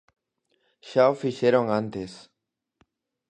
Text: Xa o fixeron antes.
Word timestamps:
Xa 0.89 1.03
o 1.13 1.19
fixeron 1.21 1.65
antes. 1.81 2.11